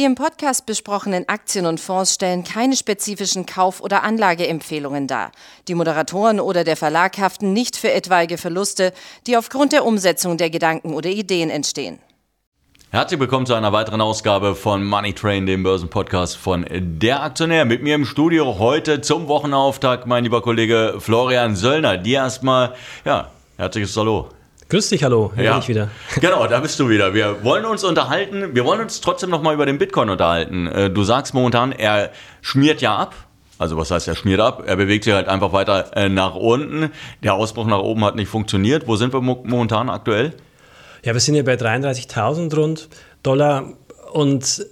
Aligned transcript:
Die 0.00 0.06
im 0.06 0.14
Podcast 0.14 0.64
besprochenen 0.64 1.28
Aktien 1.28 1.66
und 1.66 1.78
Fonds 1.78 2.14
stellen 2.14 2.42
keine 2.42 2.74
spezifischen 2.74 3.44
Kauf- 3.44 3.82
oder 3.82 4.02
Anlageempfehlungen 4.02 5.06
dar. 5.06 5.30
Die 5.68 5.74
Moderatoren 5.74 6.40
oder 6.40 6.64
der 6.64 6.78
Verlag 6.78 7.18
haften 7.18 7.52
nicht 7.52 7.76
für 7.76 7.92
etwaige 7.92 8.38
Verluste, 8.38 8.94
die 9.26 9.36
aufgrund 9.36 9.72
der 9.72 9.84
Umsetzung 9.84 10.38
der 10.38 10.48
Gedanken 10.48 10.94
oder 10.94 11.10
Ideen 11.10 11.50
entstehen. 11.50 11.98
Herzlich 12.88 13.20
willkommen 13.20 13.44
zu 13.44 13.52
einer 13.52 13.74
weiteren 13.74 14.00
Ausgabe 14.00 14.54
von 14.54 14.82
Money 14.86 15.12
Train, 15.12 15.44
dem 15.44 15.62
Börsenpodcast 15.62 16.34
von 16.34 16.64
Der 16.70 17.22
Aktionär. 17.22 17.66
Mit 17.66 17.82
mir 17.82 17.94
im 17.94 18.06
Studio 18.06 18.58
heute 18.58 19.02
zum 19.02 19.28
Wochenauftakt 19.28 20.06
mein 20.06 20.24
lieber 20.24 20.40
Kollege 20.40 20.94
Florian 20.98 21.56
Söllner. 21.56 21.98
Dir 21.98 22.20
erstmal, 22.20 22.72
ja, 23.04 23.28
herzliches 23.58 23.94
Hallo. 23.98 24.30
Grüß 24.70 24.88
dich, 24.90 25.02
hallo, 25.02 25.32
ja. 25.36 25.58
ich 25.58 25.68
wieder. 25.68 25.88
Genau, 26.20 26.46
da 26.46 26.60
bist 26.60 26.78
du 26.78 26.88
wieder. 26.88 27.12
Wir 27.12 27.42
wollen 27.42 27.64
uns 27.64 27.82
unterhalten, 27.82 28.54
wir 28.54 28.64
wollen 28.64 28.80
uns 28.80 29.00
trotzdem 29.00 29.28
nochmal 29.28 29.52
über 29.52 29.66
den 29.66 29.78
Bitcoin 29.78 30.08
unterhalten. 30.08 30.68
Äh, 30.68 30.90
du 30.90 31.02
sagst 31.02 31.34
momentan, 31.34 31.72
er 31.72 32.12
schmiert 32.40 32.80
ja 32.80 32.96
ab. 32.96 33.16
Also 33.58 33.76
was 33.76 33.90
heißt, 33.90 34.06
er 34.06 34.14
schmiert 34.14 34.38
ab? 34.38 34.62
Er 34.64 34.76
bewegt 34.76 35.02
sich 35.02 35.12
halt 35.12 35.26
einfach 35.26 35.52
weiter 35.52 35.90
äh, 35.96 36.08
nach 36.08 36.36
unten. 36.36 36.92
Der 37.24 37.34
Ausbruch 37.34 37.66
nach 37.66 37.80
oben 37.80 38.04
hat 38.04 38.14
nicht 38.14 38.28
funktioniert. 38.28 38.86
Wo 38.86 38.94
sind 38.94 39.12
wir 39.12 39.20
momentan 39.20 39.90
aktuell? 39.90 40.34
Ja, 41.04 41.14
wir 41.14 41.20
sind 41.20 41.34
ja 41.34 41.42
bei 41.42 41.54
33.000 41.54 42.54
rund 42.54 42.88
Dollar 43.24 43.72
und 44.12 44.66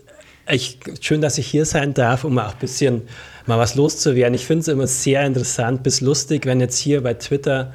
ich, 0.49 0.79
schön, 1.01 1.21
dass 1.21 1.39
ich 1.39 1.49
hier 1.49 1.67
sein 1.67 1.93
darf, 1.93 2.23
um 2.23 2.39
auch 2.39 2.53
ein 2.53 2.59
bisschen 2.61 3.03
mal 3.47 3.59
was 3.59 3.75
loszuwerden. 3.75 4.35
Ich 4.35 4.47
finde 4.47 4.61
es 4.61 4.69
immer 4.69 4.87
sehr 4.87 5.27
interessant 5.27 5.83
bis 5.83 6.01
lustig, 6.01 6.47
wenn 6.47 6.61
jetzt 6.61 6.79
hier 6.79 7.03
bei 7.03 7.15
Twitter 7.15 7.73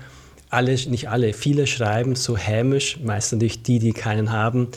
alle, 0.53 0.73
nicht 0.89 1.09
alle, 1.09 1.33
viele 1.33 1.67
schreiben 1.67 2.15
so 2.15 2.37
hämisch, 2.37 2.99
meist 3.03 3.33
natürlich 3.33 3.63
die, 3.63 3.79
die 3.79 3.91
keinen 3.91 4.31
haben. 4.31 4.69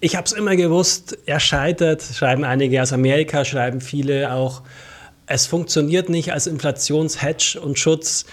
Ich 0.00 0.16
habe 0.16 0.26
es 0.26 0.32
immer 0.32 0.54
gewusst, 0.54 1.18
er 1.26 1.40
scheitert, 1.40 2.02
schreiben 2.02 2.44
einige 2.44 2.82
aus 2.82 2.92
Amerika, 2.92 3.44
schreiben 3.44 3.80
viele 3.80 4.32
auch. 4.32 4.62
Es 5.26 5.46
funktioniert 5.46 6.08
nicht 6.08 6.32
als 6.32 6.46
Inflationshedge 6.46 7.60
und 7.60 7.78
Schutz. 7.78 8.26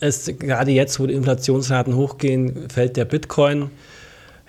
Es, 0.00 0.26
gerade 0.26 0.72
jetzt, 0.72 1.00
wo 1.00 1.06
die 1.06 1.14
Inflationsraten 1.14 1.96
hochgehen, 1.96 2.68
fällt 2.68 2.96
der 2.96 3.04
Bitcoin. 3.04 3.70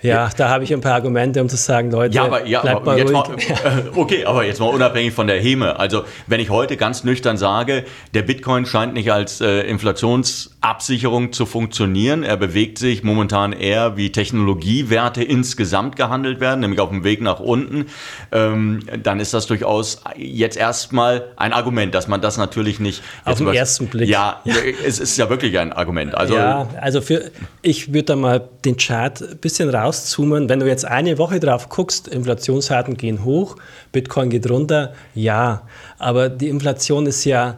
Ja, 0.00 0.30
da 0.36 0.48
habe 0.48 0.62
ich 0.62 0.72
ein 0.72 0.80
paar 0.80 0.94
Argumente, 0.94 1.40
um 1.40 1.48
zu 1.48 1.56
sagen, 1.56 1.90
Leute, 1.90 2.14
ja, 2.14 2.24
aber, 2.24 2.46
ja, 2.46 2.60
bleibt 2.60 2.82
aber 2.82 2.92
mal 2.92 3.02
ruhig. 3.02 3.12
Mal, 3.12 3.84
okay, 3.96 4.24
aber 4.24 4.44
jetzt 4.44 4.60
mal 4.60 4.66
unabhängig 4.66 5.12
von 5.12 5.26
der 5.26 5.40
Heme. 5.40 5.76
Also, 5.80 6.04
wenn 6.28 6.38
ich 6.38 6.50
heute 6.50 6.76
ganz 6.76 7.02
nüchtern 7.02 7.36
sage, 7.36 7.84
der 8.14 8.22
Bitcoin 8.22 8.64
scheint 8.64 8.94
nicht 8.94 9.10
als 9.10 9.40
äh, 9.40 9.62
Inflationsabsicherung 9.62 11.32
zu 11.32 11.46
funktionieren. 11.46 12.22
Er 12.22 12.36
bewegt 12.36 12.78
sich 12.78 13.02
momentan 13.02 13.52
eher 13.52 13.96
wie 13.96 14.12
Technologiewerte 14.12 15.24
insgesamt 15.24 15.96
gehandelt 15.96 16.38
werden, 16.38 16.60
nämlich 16.60 16.78
auf 16.78 16.90
dem 16.90 17.02
Weg 17.02 17.20
nach 17.20 17.40
unten. 17.40 17.86
Ähm, 18.30 18.84
dann 19.02 19.18
ist 19.18 19.34
das 19.34 19.46
durchaus 19.46 20.02
jetzt 20.16 20.56
erstmal 20.56 21.24
ein 21.36 21.52
Argument, 21.52 21.92
dass 21.92 22.06
man 22.06 22.20
das 22.20 22.36
natürlich 22.36 22.78
nicht. 22.78 23.02
Auf 23.24 23.38
den 23.38 23.48
ersten 23.48 23.88
Blick. 23.88 24.08
Ja, 24.08 24.42
ja, 24.44 24.54
es 24.86 25.00
ist 25.00 25.16
ja 25.16 25.28
wirklich 25.28 25.58
ein 25.58 25.72
Argument. 25.72 26.14
Also, 26.14 26.36
ja, 26.36 26.68
also 26.80 27.00
für, 27.00 27.32
ich 27.62 27.88
würde 27.88 28.04
da 28.04 28.16
mal 28.16 28.48
den 28.64 28.76
Chart 28.76 29.20
ein 29.20 29.38
bisschen 29.38 29.68
raus 29.70 29.87
rauszoomen, 29.88 30.48
wenn 30.48 30.60
du 30.60 30.66
jetzt 30.66 30.84
eine 30.84 31.18
Woche 31.18 31.40
drauf 31.40 31.68
guckst, 31.68 32.08
Inflationsraten 32.08 32.96
gehen 32.96 33.24
hoch, 33.24 33.56
Bitcoin 33.92 34.30
geht 34.30 34.48
runter, 34.50 34.92
ja, 35.14 35.62
aber 35.98 36.28
die 36.28 36.48
Inflation 36.48 37.06
ist 37.06 37.24
ja 37.24 37.56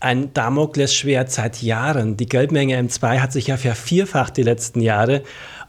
ein 0.00 0.34
Damoklesschwert 0.34 1.30
seit 1.30 1.62
Jahren. 1.62 2.16
Die 2.16 2.26
Geldmenge 2.26 2.78
M2 2.78 3.20
hat 3.20 3.32
sich 3.32 3.46
ja 3.46 3.56
vervierfacht 3.56 4.36
die 4.36 4.42
letzten 4.42 4.80
Jahre 4.80 5.22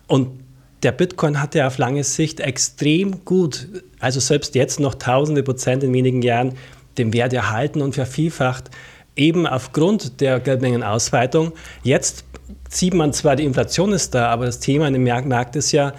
und 0.07 0.39
der 0.81 0.91
Bitcoin 0.91 1.41
hat 1.41 1.55
ja 1.55 1.67
auf 1.67 1.77
lange 1.77 2.03
Sicht 2.03 2.41
extrem 2.41 3.23
gut, 3.23 3.67
also 3.99 4.19
selbst 4.19 4.53
jetzt 4.55 4.81
noch 4.81 4.95
tausende 4.95 5.43
Prozent 5.43 5.81
in 5.83 5.93
wenigen 5.93 6.21
Jahren, 6.21 6.55
den 6.97 7.13
Wert 7.13 7.31
erhalten 7.31 7.81
und 7.81 7.95
vervielfacht, 7.95 8.69
eben 9.15 9.47
aufgrund 9.47 10.19
der 10.19 10.39
Geldmengenausweitung. 10.41 11.53
Jetzt 11.83 12.25
sieht 12.75 12.93
man 12.93 13.13
zwar, 13.13 13.35
die 13.35 13.43
Inflation 13.43 13.93
ist 13.93 14.13
da, 14.13 14.27
aber 14.27 14.45
das 14.45 14.59
Thema 14.59 14.87
in 14.87 14.93
dem 14.93 15.03
Markt 15.03 15.55
ist 15.55 15.71
ja, 15.71 15.93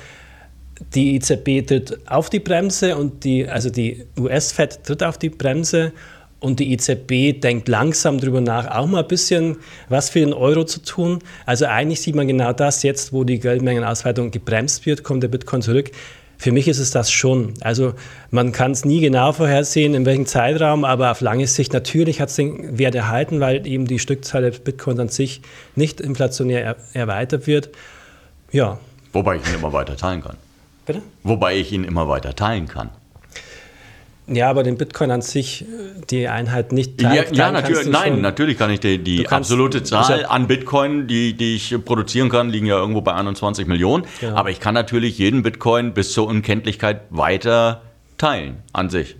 die 0.94 1.16
EZB 1.16 1.66
tritt 1.66 1.98
auf 2.08 2.30
die 2.30 2.40
Bremse 2.40 2.96
und 2.96 3.24
die, 3.24 3.48
also 3.48 3.70
die 3.70 4.06
US-Fed 4.18 4.84
tritt 4.84 5.02
auf 5.02 5.18
die 5.18 5.30
Bremse 5.30 5.92
und 6.40 6.60
die 6.60 6.72
EZB 6.72 7.40
denkt 7.40 7.68
langsam 7.68 8.18
darüber 8.18 8.40
nach, 8.40 8.66
auch 8.70 8.86
mal 8.86 9.02
ein 9.02 9.08
bisschen 9.08 9.56
was 9.88 10.10
für 10.10 10.20
den 10.20 10.34
Euro 10.34 10.64
zu 10.64 10.82
tun. 10.82 11.20
Also 11.46 11.66
eigentlich 11.66 12.02
sieht 12.02 12.14
man 12.14 12.28
genau 12.28 12.52
das, 12.52 12.82
jetzt 12.82 13.12
wo 13.12 13.24
die 13.24 13.38
Geldmengenausweitung 13.38 14.30
gebremst 14.30 14.84
wird, 14.84 15.04
kommt 15.04 15.22
der 15.22 15.28
Bitcoin 15.28 15.62
zurück. 15.62 15.90
Für 16.44 16.52
mich 16.52 16.68
ist 16.68 16.78
es 16.78 16.90
das 16.90 17.10
schon. 17.10 17.54
Also 17.62 17.94
man 18.30 18.52
kann 18.52 18.72
es 18.72 18.84
nie 18.84 19.00
genau 19.00 19.32
vorhersehen, 19.32 19.94
in 19.94 20.04
welchem 20.04 20.26
Zeitraum, 20.26 20.84
aber 20.84 21.10
auf 21.10 21.22
lange 21.22 21.46
Sicht 21.46 21.72
natürlich 21.72 22.20
hat 22.20 22.28
es 22.28 22.36
den 22.36 22.78
Wert 22.78 22.94
erhalten, 22.94 23.40
weil 23.40 23.66
eben 23.66 23.86
die 23.86 23.98
Stückzahl 23.98 24.42
der 24.42 24.50
Bitcoin 24.50 25.00
an 25.00 25.08
sich 25.08 25.40
nicht 25.74 26.02
inflationär 26.02 26.62
er 26.62 26.76
erweitert 26.92 27.46
wird. 27.46 27.70
Ja. 28.52 28.78
Wobei 29.14 29.36
ich 29.36 29.48
ihn 29.48 29.54
immer 29.54 29.72
weiter 29.72 29.96
teilen 29.96 30.20
kann. 30.20 30.36
Bitte? 30.84 31.00
Wobei 31.22 31.56
ich 31.56 31.72
ihn 31.72 31.82
immer 31.82 32.10
weiter 32.10 32.36
teilen 32.36 32.68
kann. 32.68 32.90
Ja, 34.26 34.48
aber 34.48 34.62
den 34.62 34.78
Bitcoin 34.78 35.10
an 35.10 35.20
sich, 35.20 35.66
die 36.08 36.28
Einheit 36.28 36.72
nicht 36.72 36.98
teilen. 36.98 37.26
Ja, 37.32 37.46
ja 37.46 37.52
natürlich, 37.52 37.88
nein, 37.88 38.22
natürlich 38.22 38.56
kann 38.56 38.70
ich 38.70 38.80
die, 38.80 38.98
die 38.98 39.28
absolute 39.28 39.82
Zahl 39.82 40.24
an 40.24 40.46
Bitcoin, 40.46 41.06
die, 41.06 41.34
die 41.34 41.56
ich 41.56 41.76
produzieren 41.84 42.30
kann, 42.30 42.48
liegen 42.48 42.64
ja 42.64 42.78
irgendwo 42.78 43.02
bei 43.02 43.12
21 43.12 43.66
Millionen. 43.66 44.06
Genau. 44.20 44.34
Aber 44.34 44.48
ich 44.48 44.60
kann 44.60 44.72
natürlich 44.72 45.18
jeden 45.18 45.42
Bitcoin 45.42 45.92
bis 45.92 46.12
zur 46.12 46.26
Unkenntlichkeit 46.26 47.02
weiter 47.10 47.82
teilen 48.16 48.62
an 48.72 48.88
sich. 48.88 49.16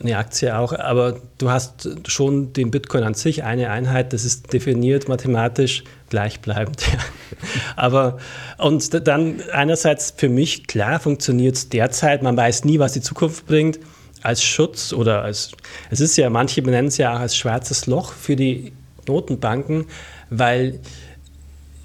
Eine 0.00 0.18
Aktie 0.18 0.56
auch, 0.56 0.74
aber 0.74 1.16
du 1.38 1.50
hast 1.50 1.88
schon 2.06 2.52
den 2.52 2.70
Bitcoin 2.70 3.02
an 3.02 3.14
sich, 3.14 3.42
eine 3.44 3.70
Einheit, 3.70 4.12
das 4.12 4.24
ist 4.24 4.52
definiert 4.52 5.08
mathematisch 5.08 5.84
gleichbleibend. 6.10 6.84
aber 7.76 8.18
und 8.58 9.08
dann 9.08 9.40
einerseits 9.52 10.14
für 10.16 10.28
mich, 10.28 10.66
klar, 10.66 11.00
funktioniert 11.00 11.56
es 11.56 11.68
derzeit, 11.70 12.22
man 12.22 12.36
weiß 12.36 12.64
nie, 12.64 12.78
was 12.78 12.92
die 12.92 13.00
Zukunft 13.00 13.46
bringt 13.46 13.80
als 14.22 14.42
Schutz 14.42 14.92
oder 14.92 15.22
als, 15.22 15.52
es 15.90 16.00
ist 16.00 16.16
ja, 16.16 16.30
manche 16.30 16.62
benennen 16.62 16.88
es 16.88 16.96
ja 16.96 17.14
auch 17.14 17.20
als 17.20 17.36
schwarzes 17.36 17.86
Loch 17.86 18.12
für 18.12 18.36
die 18.36 18.72
Notenbanken, 19.06 19.86
weil 20.30 20.80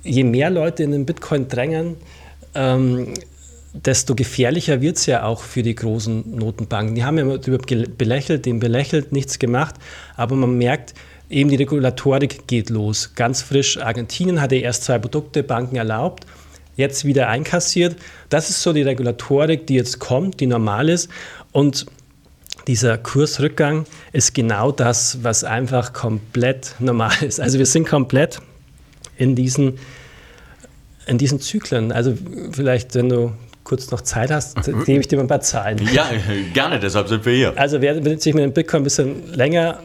je 0.04 0.24
mehr 0.24 0.50
Leute 0.50 0.84
in 0.84 0.92
den 0.92 1.06
Bitcoin 1.06 1.48
drängen, 1.48 1.96
ähm, 2.56 3.14
desto 3.74 4.14
gefährlicher 4.14 4.82
wird 4.82 4.98
es 4.98 5.06
ja 5.08 5.24
auch 5.24 5.42
für 5.42 5.64
die 5.64 5.74
großen 5.74 6.36
Notenbanken. 6.36 6.96
Die 6.96 7.04
haben 7.04 7.18
ja 7.18 7.24
immer 7.24 7.38
darüber 7.40 7.66
belächelt, 7.98 8.46
den 8.46 8.60
belächelt, 8.60 9.12
nichts 9.12 9.40
gemacht, 9.40 9.76
aber 10.16 10.36
man 10.36 10.58
merkt, 10.58 10.94
eben 11.30 11.50
die 11.50 11.56
Regulatorik 11.56 12.48
geht 12.48 12.70
los. 12.70 13.16
Ganz 13.16 13.42
frisch, 13.42 13.78
Argentinien 13.78 14.42
hatte 14.42 14.56
erst 14.56 14.84
zwei 14.84 15.00
Produkte, 15.00 15.42
Banken 15.42 15.76
erlaubt, 15.76 16.26
jetzt 16.76 17.06
wieder 17.06 17.30
einkassiert. 17.30 17.96
Das 18.30 18.50
ist 18.50 18.62
so 18.62 18.74
die 18.74 18.84
Regulatorik, 18.84 19.66
die 19.68 19.76
jetzt 19.76 20.00
kommt, 20.00 20.40
die 20.40 20.48
normal 20.48 20.90
ist. 20.90 21.10
Und 21.52 21.86
dieser 22.68 22.98
Kursrückgang 22.98 23.86
ist 24.12 24.34
genau 24.34 24.72
das, 24.72 25.24
was 25.24 25.44
einfach 25.44 25.94
komplett 25.94 26.76
normal 26.80 27.14
ist. 27.22 27.40
Also 27.40 27.60
wir 27.60 27.66
sind 27.66 27.88
komplett 27.88 28.40
in 29.18 29.36
diesen, 29.36 29.80
in 31.08 31.18
diesen 31.18 31.42
Zyklen. 31.42 31.92
Also 31.92 32.18
vielleicht, 32.52 32.96
wenn 32.96 33.10
du 33.10 33.34
kurz 33.64 33.92
noch 33.92 34.02
Zeit 34.02 34.32
hast, 34.32 34.58
gebe 34.86 35.00
ich 35.00 35.08
dir 35.08 35.18
mal 35.18 35.24
ein 35.24 35.28
paar 35.28 35.42
Zahlen. 35.42 35.80
Ja, 35.94 36.10
gerne, 36.54 36.80
deshalb 36.80 37.08
sind 37.08 37.26
wir 37.26 37.34
hier. 37.34 37.58
Also 37.58 37.82
wer 37.82 37.96
sich 38.20 38.34
mit 38.34 38.44
dem 38.44 38.54
Bitcoin 38.54 38.82
ein 38.82 38.84
bisschen 38.84 39.34
länger 39.34 39.80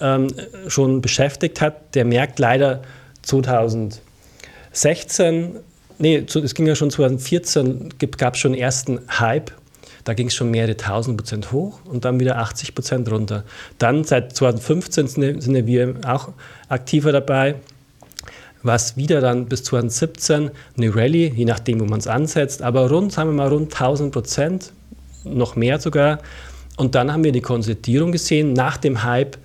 ähm, 0.00 0.28
schon 0.68 1.02
beschäftigt 1.02 1.60
hat, 1.60 1.94
der 1.94 2.04
merkt 2.04 2.38
leider 2.38 2.82
2016, 3.22 5.56
nee, 5.98 6.16
es 6.16 6.54
ging 6.54 6.66
ja 6.66 6.74
schon 6.74 6.90
2014, 6.90 7.94
gab 8.16 8.34
es 8.34 8.40
schon 8.40 8.54
ersten 8.54 9.00
Hype 9.18 9.52
da 10.04 10.14
ging 10.14 10.28
es 10.28 10.34
schon 10.34 10.50
mehrere 10.50 10.76
tausend 10.76 11.16
Prozent 11.16 11.52
hoch 11.52 11.80
und 11.84 12.04
dann 12.04 12.20
wieder 12.20 12.38
80 12.38 12.74
Prozent 12.74 13.10
runter. 13.10 13.44
Dann 13.78 14.04
seit 14.04 14.34
2015 14.34 15.40
sind 15.40 15.66
wir 15.66 15.94
auch 16.06 16.30
aktiver 16.68 17.12
dabei, 17.12 17.56
was 18.62 18.96
wieder 18.96 19.20
dann 19.20 19.46
bis 19.46 19.64
2017 19.64 20.50
eine 20.76 20.94
Rallye, 20.94 21.32
je 21.34 21.44
nachdem, 21.44 21.80
wo 21.80 21.84
man 21.84 22.00
es 22.00 22.06
ansetzt, 22.06 22.62
aber 22.62 22.90
rund, 22.90 23.12
sagen 23.12 23.30
wir 23.30 23.34
mal, 23.34 23.48
rund 23.48 23.72
1000 23.72 24.12
Prozent, 24.12 24.72
noch 25.24 25.56
mehr 25.56 25.80
sogar. 25.80 26.20
Und 26.76 26.94
dann 26.94 27.12
haben 27.12 27.24
wir 27.24 27.32
die 27.32 27.40
Konsolidierung 27.40 28.12
gesehen 28.12 28.52
nach 28.52 28.76
dem 28.76 29.02
Hype 29.02 29.36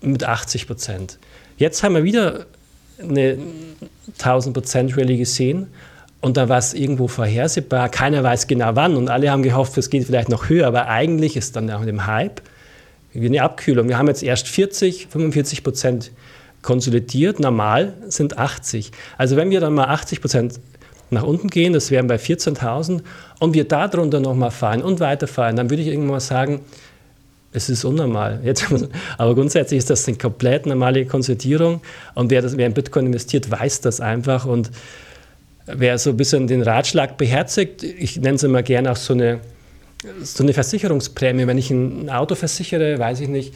mit 0.00 0.24
80 0.24 0.66
Prozent. 0.66 1.18
Jetzt 1.56 1.82
haben 1.82 1.94
wir 1.94 2.04
wieder 2.04 2.46
eine 3.00 3.38
1000 4.18 4.54
Prozent 4.54 4.96
Rallye 4.96 5.18
gesehen 5.18 5.68
und 6.20 6.36
da 6.36 6.48
war 6.48 6.58
es 6.58 6.74
irgendwo 6.74 7.08
vorhersehbar. 7.08 7.88
Keiner 7.88 8.22
weiß 8.22 8.46
genau 8.46 8.70
wann 8.74 8.96
und 8.96 9.08
alle 9.08 9.30
haben 9.30 9.42
gehofft, 9.42 9.76
es 9.78 9.90
geht 9.90 10.04
vielleicht 10.04 10.28
noch 10.28 10.48
höher. 10.48 10.66
Aber 10.66 10.88
eigentlich 10.88 11.36
ist 11.36 11.56
dann 11.56 11.66
mit 11.66 11.88
dem 11.88 12.06
Hype 12.06 12.40
eine 13.14 13.42
Abkühlung. 13.42 13.88
Wir 13.88 13.98
haben 13.98 14.08
jetzt 14.08 14.22
erst 14.22 14.48
40, 14.48 15.08
45 15.10 15.62
Prozent 15.62 16.10
konsolidiert. 16.62 17.40
Normal 17.40 17.94
sind 18.08 18.38
80. 18.38 18.90
Also 19.16 19.36
wenn 19.36 19.50
wir 19.50 19.60
dann 19.60 19.74
mal 19.74 19.86
80 19.86 20.20
Prozent 20.20 20.60
nach 21.10 21.22
unten 21.22 21.48
gehen, 21.48 21.72
das 21.72 21.90
wären 21.90 22.08
bei 22.08 22.16
14.000, 22.16 23.02
und 23.38 23.54
wir 23.54 23.64
darunter 23.64 24.20
nochmal 24.20 24.50
fallen 24.50 24.82
und 24.82 24.98
weiterfallen, 25.00 25.56
dann 25.56 25.70
würde 25.70 25.82
ich 25.82 25.88
irgendwann 25.88 26.12
mal 26.12 26.20
sagen, 26.20 26.60
es 27.52 27.68
ist 27.68 27.84
unnormal. 27.84 28.40
Jetzt, 28.42 28.66
aber 29.18 29.34
grundsätzlich 29.34 29.78
ist 29.78 29.90
das 29.90 30.08
eine 30.08 30.16
komplett 30.16 30.66
normale 30.66 31.06
Konsolidierung 31.06 31.80
und 32.14 32.30
wer, 32.30 32.42
das, 32.42 32.56
wer 32.56 32.66
in 32.66 32.74
Bitcoin 32.74 33.06
investiert, 33.06 33.50
weiß 33.50 33.80
das 33.82 34.00
einfach 34.00 34.46
und 34.46 34.70
wer 35.66 35.98
so 35.98 36.10
ein 36.10 36.16
bisschen 36.16 36.46
den 36.46 36.62
Ratschlag 36.62 37.16
beherzigt, 37.16 37.82
ich 37.82 38.16
nenne 38.16 38.36
es 38.36 38.42
immer 38.42 38.62
gerne 38.62 38.92
auch 38.92 38.96
so 38.96 39.12
eine, 39.12 39.40
so 40.22 40.42
eine 40.42 40.52
Versicherungsprämie, 40.52 41.46
wenn 41.46 41.58
ich 41.58 41.70
ein 41.70 42.08
Auto 42.10 42.34
versichere, 42.34 42.98
weiß 42.98 43.20
ich 43.20 43.28
nicht, 43.28 43.54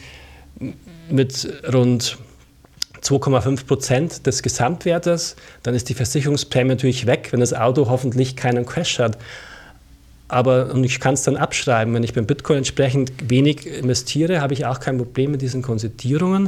mit 1.09 1.47
rund 1.73 2.17
2,5 3.01 3.65
Prozent 3.65 4.27
des 4.27 4.43
Gesamtwertes, 4.43 5.35
dann 5.63 5.73
ist 5.73 5.89
die 5.89 5.93
Versicherungsprämie 5.93 6.69
natürlich 6.69 7.07
weg, 7.07 7.29
wenn 7.31 7.39
das 7.39 7.53
Auto 7.53 7.89
hoffentlich 7.89 8.35
keinen 8.35 8.65
Crash 8.65 8.99
hat. 8.99 9.17
Aber 10.31 10.73
und 10.73 10.85
ich 10.85 11.01
kann 11.01 11.15
es 11.15 11.23
dann 11.23 11.35
abschreiben. 11.35 11.93
Wenn 11.93 12.03
ich 12.03 12.13
beim 12.13 12.25
Bitcoin 12.25 12.59
entsprechend 12.59 13.11
wenig 13.29 13.67
investiere, 13.67 14.39
habe 14.39 14.53
ich 14.53 14.65
auch 14.65 14.79
kein 14.79 14.97
Problem 14.97 15.31
mit 15.31 15.41
diesen 15.41 15.61
Konzertierungen. 15.61 16.47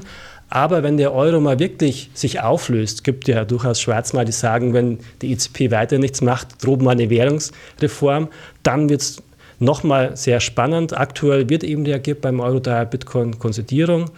Aber 0.49 0.83
wenn 0.83 0.95
der 0.95 1.13
Euro 1.13 1.41
mal 1.41 1.59
wirklich 1.59 2.09
sich 2.13 2.39
auflöst, 2.39 3.03
gibt 3.03 3.27
ja 3.27 3.43
durchaus 3.43 3.81
Schwarzmal, 3.81 4.23
die 4.23 4.31
sagen, 4.31 4.73
wenn 4.73 4.99
die 5.21 5.33
EZB 5.33 5.69
weiter 5.71 5.97
nichts 5.97 6.21
macht, 6.21 6.65
mal 6.65 6.91
eine 6.91 7.09
Währungsreform, 7.09 8.29
dann 8.61 8.87
wird 8.87 9.01
es 9.01 9.23
nochmal 9.59 10.15
sehr 10.15 10.39
spannend. 10.39 10.95
Aktuell 10.97 11.49
wird 11.49 11.65
eben 11.65 11.85
reagiert 11.85 12.21
beim 12.21 12.39
Euro 12.39 12.59
daher 12.59 12.85
Bitcoin-Konzertierung. 12.85 14.11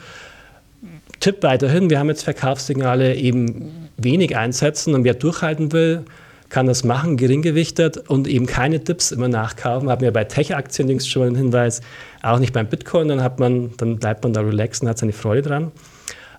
Tipp 1.19 1.37
weiterhin, 1.41 1.89
wir 1.89 1.97
haben 1.97 2.09
jetzt 2.09 2.23
Verkaufssignale 2.23 3.15
eben 3.15 3.89
wenig 3.97 4.37
einsetzen 4.37 4.93
und 4.93 5.05
wer 5.05 5.15
durchhalten 5.15 5.71
will, 5.71 6.05
kann 6.49 6.67
das 6.67 6.83
machen, 6.83 7.17
geringgewichtet 7.17 7.97
und 8.09 8.27
eben 8.27 8.45
keine 8.45 8.83
Tipps 8.83 9.11
immer 9.11 9.27
nachkaufen. 9.27 9.89
Haben 9.89 10.01
wir 10.01 10.11
bei 10.11 10.23
Tech-Aktien 10.23 10.87
links 10.87 11.07
schon 11.07 11.21
mal 11.21 11.27
einen 11.27 11.35
Hinweis, 11.35 11.81
auch 12.21 12.39
nicht 12.39 12.53
beim 12.53 12.67
Bitcoin, 12.67 13.07
dann, 13.07 13.23
hat 13.23 13.39
man, 13.39 13.71
dann 13.77 13.97
bleibt 13.97 14.23
man 14.23 14.33
da 14.33 14.41
relaxed 14.41 14.83
und 14.83 14.89
hat 14.89 14.97
seine 14.97 15.13
Freude 15.13 15.41
dran. 15.41 15.71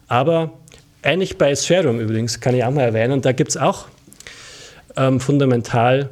Aber 0.08 0.53
ähnlich 1.03 1.38
bei 1.38 1.50
Ethereum 1.50 2.00
übrigens, 2.00 2.41
kann 2.41 2.55
ich 2.55 2.64
auch 2.64 2.70
mal 2.70 2.82
erwähnen, 2.82 3.20
da 3.20 3.32
gibt 3.32 3.50
es 3.50 3.56
auch 3.56 3.87
ähm, 4.97 5.20
fundamental 5.20 6.11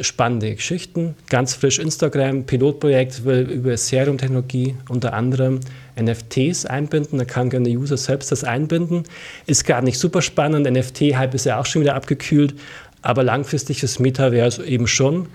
spannende 0.00 0.54
Geschichten. 0.54 1.14
Ganz 1.28 1.54
frisch 1.54 1.78
Instagram, 1.78 2.44
Pilotprojekt 2.44 3.20
über 3.20 3.72
Ethereum-Technologie, 3.72 4.76
unter 4.88 5.12
anderem 5.12 5.60
NFTs 6.00 6.64
einbinden. 6.64 7.18
Da 7.18 7.24
kann 7.24 7.50
gerne 7.50 7.68
der 7.68 7.78
User 7.78 7.96
selbst 7.96 8.32
das 8.32 8.42
einbinden. 8.42 9.04
Ist 9.46 9.66
gar 9.66 9.82
nicht 9.82 9.98
super 9.98 10.22
spannend. 10.22 10.70
NFT-Hype 10.70 11.34
ist 11.34 11.44
ja 11.44 11.60
auch 11.60 11.66
schon 11.66 11.82
wieder 11.82 11.94
abgekühlt. 11.94 12.54
Aber 13.02 13.22
langfristig 13.22 13.80
das 13.80 13.98
Metaverse 13.98 14.64
eben 14.64 14.86
schon. 14.86 15.28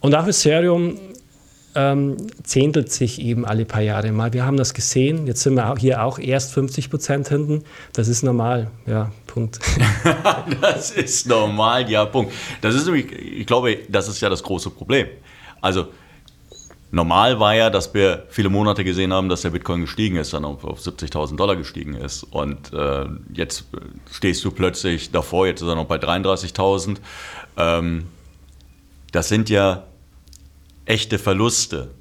Und 0.00 0.14
auch 0.14 0.26
Ethereum 0.26 0.98
ähm, 1.74 2.16
zehntelt 2.42 2.92
sich 2.92 3.20
eben 3.20 3.44
alle 3.44 3.64
paar 3.64 3.80
Jahre 3.80 4.12
mal. 4.12 4.32
Wir 4.32 4.44
haben 4.44 4.56
das 4.56 4.74
gesehen. 4.74 5.26
Jetzt 5.26 5.42
sind 5.42 5.54
wir 5.54 5.74
hier 5.78 6.02
auch 6.02 6.18
erst 6.18 6.52
50 6.52 6.90
Prozent 6.90 7.28
hinten. 7.28 7.64
Das 7.92 8.08
ist 8.08 8.22
normal. 8.22 8.70
Ja, 8.86 9.10
Punkt. 9.26 9.58
das 10.60 10.90
ist 10.90 11.26
normal, 11.26 11.90
ja, 11.90 12.04
Punkt. 12.04 12.32
Das 12.60 12.74
ist 12.74 12.86
nämlich, 12.86 13.10
ich 13.12 13.46
glaube, 13.46 13.78
das 13.88 14.08
ist 14.08 14.20
ja 14.20 14.28
das 14.28 14.42
große 14.42 14.70
Problem. 14.70 15.06
Also, 15.60 15.88
Normal 16.94 17.40
war 17.40 17.54
ja, 17.54 17.70
dass 17.70 17.94
wir 17.94 18.26
viele 18.28 18.50
Monate 18.50 18.84
gesehen 18.84 19.14
haben, 19.14 19.30
dass 19.30 19.40
der 19.40 19.50
Bitcoin 19.50 19.80
gestiegen 19.80 20.16
ist, 20.16 20.34
dann 20.34 20.44
auf, 20.44 20.62
auf 20.62 20.78
70.000 20.78 21.36
Dollar 21.36 21.56
gestiegen 21.56 21.94
ist. 21.94 22.22
Und 22.22 22.70
äh, 22.74 23.06
jetzt 23.32 23.64
stehst 24.10 24.44
du 24.44 24.50
plötzlich 24.50 25.10
davor, 25.10 25.46
jetzt 25.46 25.62
ist 25.62 25.68
er 25.68 25.74
noch 25.74 25.86
bei 25.86 25.96
33.000. 25.96 26.98
Ähm, 27.56 28.04
das 29.10 29.30
sind 29.30 29.48
ja 29.48 29.84
echte 30.84 31.18
Verluste. 31.18 31.92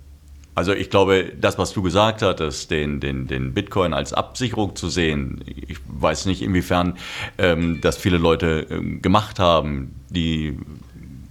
Also 0.55 0.73
ich 0.73 0.89
glaube, 0.89 1.31
das, 1.39 1.57
was 1.57 1.71
du 1.71 1.81
gesagt 1.81 2.21
hattest, 2.21 2.69
den, 2.69 2.99
den, 2.99 3.27
den 3.27 3.53
Bitcoin 3.53 3.93
als 3.93 4.11
Absicherung 4.11 4.75
zu 4.75 4.89
sehen, 4.89 5.41
ich 5.45 5.77
weiß 5.87 6.25
nicht, 6.25 6.41
inwiefern 6.41 6.97
ähm, 7.37 7.79
das 7.81 7.95
viele 7.97 8.17
Leute 8.17 8.67
ähm, 8.69 9.01
gemacht 9.01 9.39
haben, 9.39 9.95
die 10.09 10.57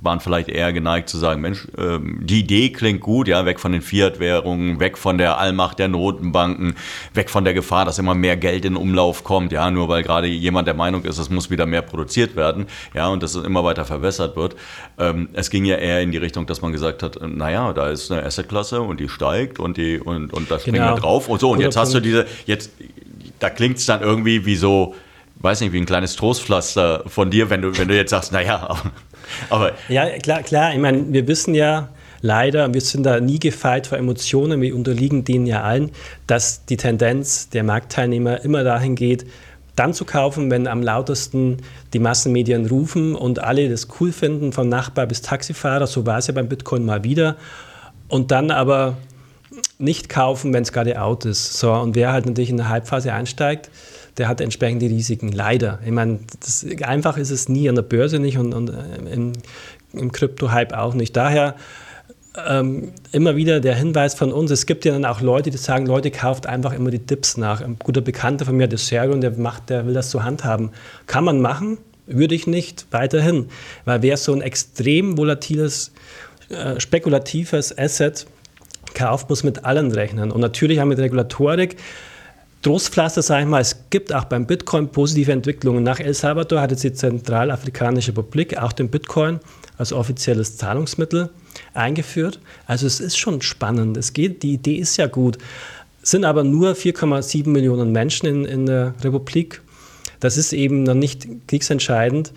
waren 0.03 0.21
vielleicht 0.21 0.49
eher 0.49 0.73
geneigt 0.73 1.09
zu 1.09 1.19
sagen, 1.19 1.41
Mensch, 1.41 1.69
ähm, 1.77 2.21
die 2.23 2.41
Idee 2.41 2.71
klingt 2.71 3.01
gut, 3.01 3.29
ja, 3.29 3.45
weg 3.45 3.61
von 3.61 3.73
den 3.73 3.83
Fiat-Währungen, 3.83 4.81
weg 4.81 4.97
von 4.97 5.19
der 5.19 5.39
Allmacht 5.39 5.79
der 5.79 5.89
Notenbanken, 5.89 6.75
weg 7.15 7.31
von 7.31 7.45
der 7.45 7.55
Gefahr, 7.55 7.85
dass 7.85 7.99
immer 7.99 8.15
mehr 8.15 8.37
Geld 8.37 8.65
in 8.65 8.77
Umlauf 8.77 9.25
kommt, 9.25 9.53
ja, 9.53 9.71
nur 9.71 9.89
weil 9.89 10.03
gerade 10.03 10.27
jemand 10.27 10.67
der 10.67 10.75
Meinung 10.75 11.05
ist, 11.05 11.19
es 11.19 11.29
muss 11.29 11.51
wieder 11.51 11.67
mehr 11.67 11.83
produziert 11.83 12.37
werden, 12.37 12.67
ja, 12.95 13.09
und 13.09 13.23
dass 13.23 13.35
es 13.35 13.45
immer 13.45 13.63
weiter 13.65 13.85
verwässert 13.85 14.37
wird. 14.37 14.57
Ähm, 14.99 15.29
es 15.35 15.51
ging 15.51 15.65
ja 15.65 15.77
eher 15.77 16.01
in 16.01 16.13
die 16.13 16.19
Richtung, 16.19 16.47
dass 16.47 16.63
man 16.63 16.73
gesagt 16.73 17.03
hat, 17.03 17.19
naja, 17.21 17.73
da 17.73 17.89
ist 17.89 18.11
eine 18.11 18.25
Assetklasse 18.25 18.81
und 18.81 19.01
die 19.01 19.09
steigt 19.09 19.59
und 19.59 19.77
die 19.77 19.99
und, 19.99 20.33
und 20.33 20.51
da 20.51 20.59
springen 20.59 20.79
genau. 20.79 20.95
wir 20.95 21.01
drauf 21.01 21.29
und 21.29 21.41
so. 21.41 21.51
Und 21.51 21.57
Guter 21.57 21.67
jetzt 21.67 21.77
hast 21.77 21.93
Punkt. 21.93 22.07
du 22.07 22.09
diese, 22.09 22.27
jetzt, 22.47 22.71
da 23.39 23.51
klingt 23.51 23.79
es 23.79 23.87
dann 23.87 24.03
irgendwie 24.03 24.47
wie 24.47 24.57
so, 24.57 24.95
weiß 25.37 25.61
nicht, 25.61 25.73
wie 25.73 25.79
ein 25.79 25.87
kleines 25.87 26.17
Trostpflaster 26.17 27.05
von 27.07 27.31
dir, 27.31 27.51
wenn 27.51 27.63
du, 27.63 27.77
wenn 27.77 27.89
du 27.89 27.97
jetzt 27.97 28.11
sagst, 28.11 28.33
naja, 28.33 28.77
aber 29.49 29.73
ja, 29.89 30.09
klar, 30.19 30.43
klar. 30.43 30.73
Ich 30.73 30.79
meine, 30.79 31.13
wir 31.13 31.27
wissen 31.27 31.55
ja 31.55 31.89
leider, 32.23 32.73
wir 32.73 32.81
sind 32.81 33.05
da 33.05 33.21
nie 33.21 33.39
gefeit 33.39 33.87
vor 33.87 33.99
Emotionen, 33.99 34.61
wir 34.61 34.75
unterliegen 34.75 35.25
denen 35.25 35.47
ja 35.47 35.63
allen, 35.63 35.91
dass 36.27 36.65
die 36.67 36.77
Tendenz 36.77 37.49
der 37.49 37.65
Marktteilnehmer 37.65 38.45
immer 38.45 38.65
dahin 38.65 38.95
geht, 38.95 39.27
dann 39.77 39.95
zu 39.95 40.05
kaufen, 40.05 40.51
wenn 40.51 40.67
am 40.67 40.83
lautesten 40.83 41.59
die 41.95 42.01
Massenmedien 42.01 42.67
rufen 42.67 43.15
und 43.15 43.39
alle 43.39 43.69
das 43.69 43.89
cool 43.99 44.13
finden, 44.13 44.53
vom 44.53 44.69
Nachbar 44.69 45.07
bis 45.07 45.23
Taxifahrer, 45.23 45.87
so 45.87 46.05
war 46.05 46.19
es 46.19 46.27
ja 46.27 46.35
beim 46.35 46.49
Bitcoin 46.49 46.85
mal 46.85 47.05
wieder. 47.05 47.37
Und 48.09 48.31
dann 48.31 48.51
aber 48.51 48.99
nicht 49.79 50.09
kaufen, 50.09 50.53
wenn 50.53 50.63
es 50.63 50.73
gerade 50.73 51.01
out 51.01 51.25
ist. 51.25 51.59
So, 51.59 51.73
und 51.73 51.95
wer 51.95 52.13
halt 52.13 52.27
natürlich 52.27 52.51
in 52.51 52.61
eine 52.61 52.69
Halbphase 52.69 53.13
einsteigt, 53.13 53.71
der 54.19 54.29
hat 54.29 54.41
entsprechende 54.41 54.87
Risiken. 54.87 55.33
Leider. 55.33 55.79
Ich 55.85 55.93
meine, 55.93 56.21
das, 56.41 56.67
einfach 56.83 57.17
ist 57.17 57.31
es 57.31 57.49
nie 57.49 57.69
an 57.69 57.75
der 57.75 57.83
Börse 57.83 58.19
nicht 58.19 58.39
und, 58.39 58.53
und 58.53 58.71
äh, 58.71 59.13
im, 59.13 59.33
im 59.93 60.13
Krypto-Hype 60.13 60.73
auch 60.73 60.95
nicht. 60.95 61.17
Daher 61.17 61.57
ähm, 62.47 62.93
immer 63.13 63.37
wieder 63.37 63.61
der 63.61 63.75
Hinweis 63.75 64.15
von 64.15 64.33
uns, 64.33 64.51
es 64.51 64.67
gibt 64.67 64.85
ja 64.85 64.93
dann 64.93 65.05
auch 65.05 65.21
Leute, 65.21 65.51
die 65.51 65.57
sagen, 65.57 65.87
Leute, 65.87 66.11
kauft 66.11 66.47
einfach 66.47 66.73
immer 66.73 66.91
die 66.91 66.99
Dips 66.99 67.37
nach. 67.37 67.61
Ein 67.61 67.77
guter 67.79 68.01
Bekannter 68.01 68.45
von 68.45 68.57
mir, 68.57 68.69
der 68.69 68.79
Sergio, 68.79 69.17
der 69.17 69.33
macht, 69.33 69.71
der 69.71 69.87
will 69.87 69.95
das 69.95 70.11
so 70.11 70.23
handhaben. 70.23 70.71
Kann 71.07 71.25
man 71.25 71.41
machen, 71.41 71.79
würde 72.07 72.35
ich 72.35 72.47
nicht, 72.47 72.87
weiterhin. 72.91 73.47
Weil 73.85 74.03
wer 74.03 74.17
so 74.17 74.33
ein 74.33 74.43
extrem 74.43 75.17
volatiles, 75.17 75.93
äh, 76.51 76.79
spekulatives 76.79 77.77
Asset 77.77 78.27
kauft, 78.95 79.29
muss 79.29 79.43
mit 79.43 79.65
allen 79.65 79.91
rechnen. 79.91 80.31
Und 80.31 80.41
natürlich 80.41 80.81
auch 80.81 80.87
mit 80.87 80.99
Regulatorik. 80.99 81.77
Trostpflaster, 82.63 83.23
sage 83.23 83.45
ich 83.45 83.49
mal, 83.49 83.61
es 83.61 83.85
gibt 83.89 84.13
auch 84.13 84.25
beim 84.25 84.47
Bitcoin 84.47 84.89
positive 84.89 85.33
Entwicklungen. 85.33 85.83
Nach 85.83 85.99
El 85.99 86.13
Salvador 86.13 86.61
hat 86.61 86.71
jetzt 86.71 86.85
die 86.85 86.93
Zentralafrikanische 86.93 88.11
Republik 88.11 88.59
auch 88.59 88.73
den 88.73 88.91
Bitcoin 88.91 89.41
als 89.79 89.95
offizielles 89.95 90.59
Zahlungsmittel 90.59 91.31
eingeführt. 91.73 92.39
Also 92.67 92.87
es 92.87 93.01
ist 93.01 93.19
schon 93.19 93.41
spannend. 93.41 93.97
Es 93.97 94.13
geht, 94.13 94.43
die 94.43 94.53
Idee 94.53 94.77
ist 94.77 94.99
ja 94.99 95.07
gut. 95.07 95.39
Es 96.03 96.11
sind 96.11 96.25
aber 96.25 96.45
nur 96.45 96.73
4,7 96.73 97.49
Millionen 97.49 97.93
Menschen 97.93 98.27
in, 98.27 98.45
in 98.45 98.67
der 98.67 98.95
Republik. 99.03 99.63
Das 100.21 100.37
ist 100.37 100.53
eben 100.53 100.83
noch 100.83 100.95
nicht 100.95 101.27
kriegsentscheidend. 101.49 102.33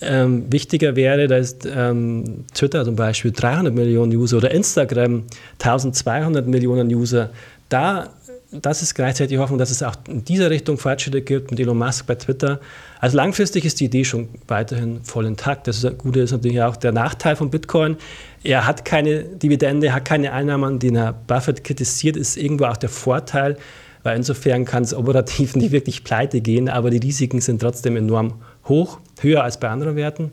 Ähm, 0.00 0.46
wichtiger 0.50 0.96
wäre, 0.96 1.28
da 1.28 1.36
ist 1.36 1.64
ähm, 1.72 2.44
Twitter 2.52 2.84
zum 2.84 2.96
Beispiel 2.96 3.30
300 3.30 3.72
Millionen 3.72 4.12
User 4.16 4.38
oder 4.38 4.50
Instagram 4.50 5.22
1200 5.60 6.48
Millionen 6.48 6.92
User. 6.92 7.30
Da 7.68 8.10
das 8.52 8.82
ist 8.82 8.94
gleichzeitig 8.94 9.30
die 9.30 9.38
Hoffnung, 9.38 9.58
dass 9.58 9.70
es 9.70 9.82
auch 9.82 9.96
in 10.06 10.24
dieser 10.24 10.50
Richtung 10.50 10.76
Fortschritte 10.76 11.22
gibt 11.22 11.50
mit 11.50 11.58
Elon 11.58 11.78
Musk 11.78 12.06
bei 12.06 12.16
Twitter. 12.16 12.60
Also 13.00 13.16
langfristig 13.16 13.64
ist 13.64 13.80
die 13.80 13.86
Idee 13.86 14.04
schon 14.04 14.28
weiterhin 14.46 15.02
voll 15.02 15.24
intakt. 15.24 15.66
Das 15.66 15.86
Gute 15.96 16.20
ist 16.20 16.32
natürlich 16.32 16.60
auch 16.60 16.76
der 16.76 16.92
Nachteil 16.92 17.34
von 17.34 17.50
Bitcoin. 17.50 17.96
Er 18.44 18.66
hat 18.66 18.84
keine 18.84 19.22
Dividende, 19.22 19.94
hat 19.94 20.04
keine 20.04 20.32
Einnahmen, 20.32 20.78
den 20.78 20.96
Herr 20.96 21.14
Buffett 21.14 21.64
kritisiert, 21.64 22.16
ist 22.16 22.36
irgendwo 22.36 22.66
auch 22.66 22.76
der 22.76 22.90
Vorteil, 22.90 23.56
weil 24.02 24.16
insofern 24.16 24.66
kann 24.66 24.82
es 24.82 24.92
operativ 24.92 25.56
nicht 25.56 25.72
wirklich 25.72 26.04
pleite 26.04 26.42
gehen, 26.42 26.68
aber 26.68 26.90
die 26.90 26.98
Risiken 26.98 27.40
sind 27.40 27.60
trotzdem 27.60 27.96
enorm 27.96 28.34
hoch, 28.66 29.00
höher 29.20 29.42
als 29.42 29.58
bei 29.58 29.70
anderen 29.70 29.96
Werten. 29.96 30.30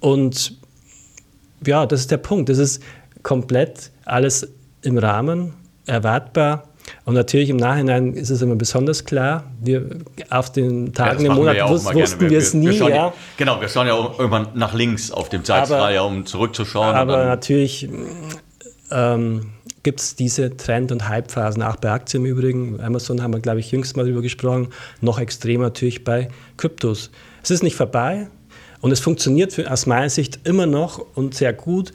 Und 0.00 0.56
ja, 1.66 1.84
das 1.84 2.00
ist 2.00 2.10
der 2.10 2.18
Punkt. 2.18 2.48
Das 2.48 2.58
ist 2.58 2.82
komplett 3.22 3.90
alles 4.06 4.48
im 4.82 4.96
Rahmen, 4.96 5.52
erwartbar 5.84 6.68
und 7.04 7.14
natürlich 7.14 7.50
im 7.50 7.56
Nachhinein 7.56 8.14
ist 8.14 8.30
es 8.30 8.42
immer 8.42 8.56
besonders 8.56 9.04
klar. 9.04 9.44
Wir 9.60 9.88
auf 10.30 10.52
den 10.52 10.92
Tagen 10.92 11.24
ja, 11.24 11.30
im 11.30 11.36
Monat 11.36 11.56
ja 11.56 11.68
wus 11.68 11.84
wussten 11.92 12.30
wir 12.30 12.38
es 12.38 12.54
nie. 12.54 12.78
Wir 12.78 12.88
ja. 12.88 13.12
Genau, 13.36 13.60
wir 13.60 13.68
schauen 13.68 13.86
ja 13.86 13.94
auch 13.94 14.18
irgendwann 14.18 14.48
nach 14.54 14.74
links 14.74 15.10
auf 15.10 15.28
dem 15.28 15.44
Zeitstrahl, 15.44 15.98
um 15.98 16.26
zurückzuschauen. 16.26 16.94
Aber 16.94 17.24
natürlich 17.26 17.88
ähm, 18.90 19.52
gibt 19.82 20.00
es 20.00 20.16
diese 20.16 20.56
Trend- 20.56 20.90
und 20.92 21.08
Hype-Phasen, 21.08 21.62
auch 21.62 21.76
bei 21.76 21.90
Aktien 21.90 22.24
im 22.24 22.30
Übrigen. 22.30 22.80
Amazon 22.80 23.22
haben 23.22 23.32
wir, 23.32 23.40
glaube 23.40 23.60
ich, 23.60 23.70
jüngst 23.70 23.96
mal 23.96 24.04
darüber 24.04 24.22
gesprochen. 24.22 24.68
Noch 25.00 25.18
extremer 25.18 25.64
natürlich 25.64 26.04
bei 26.04 26.28
Kryptos. 26.56 27.10
Es 27.42 27.50
ist 27.50 27.62
nicht 27.62 27.76
vorbei, 27.76 28.28
Und 28.80 28.92
es 28.92 29.00
funktioniert 29.00 29.52
für, 29.52 29.70
aus 29.70 29.86
meiner 29.86 30.10
Sicht 30.10 30.40
immer 30.44 30.66
noch 30.66 31.04
und 31.14 31.34
sehr 31.34 31.52
gut 31.52 31.92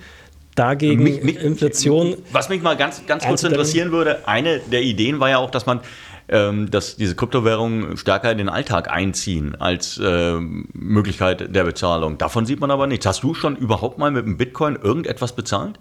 dagegen 0.62 1.04
mich, 1.04 1.24
mich, 1.24 1.38
Inflation. 1.38 2.16
Was 2.32 2.50
mich 2.50 2.62
mal 2.62 2.78
ganz, 2.78 3.06
ganz 3.08 3.26
kurz 3.26 3.44
interessieren 3.44 3.92
würde, 3.92 4.28
eine 4.28 4.60
der 4.60 4.82
Ideen 4.82 5.20
war 5.20 5.30
ja 5.30 5.38
auch, 5.38 5.50
dass 5.50 5.66
man 5.66 5.82
ähm, 6.30 6.72
dass 6.72 6.96
diese 6.96 7.16
Kryptowährungen 7.16 7.98
stärker 7.98 8.32
in 8.32 8.38
den 8.38 8.48
Alltag 8.48 8.90
einziehen 8.90 9.56
als 9.60 9.98
äh, 9.98 10.40
Möglichkeit 10.40 11.54
der 11.54 11.64
Bezahlung. 11.64 12.18
Davon 12.18 12.46
sieht 12.46 12.62
man 12.62 12.72
aber 12.72 12.88
nichts. 12.88 13.06
Hast 13.06 13.24
du 13.24 13.34
schon 13.34 13.58
überhaupt 13.58 13.98
mal 13.98 14.12
mit 14.12 14.26
dem 14.26 14.38
Bitcoin 14.38 14.78
irgendetwas 14.82 15.36
bezahlt? 15.36 15.80